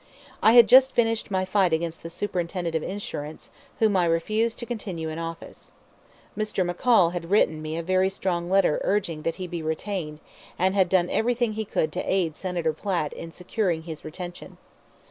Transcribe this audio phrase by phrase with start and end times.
[0.41, 4.65] I had just finished my fight against the Superintendent of Insurance, whom I refused to
[4.65, 5.73] continue in office.
[6.35, 6.67] Mr.
[6.67, 10.19] McCall had written me a very strong letter urging that he be retained,
[10.57, 14.57] and had done everything he could to aid Senator Platt in securing his retention.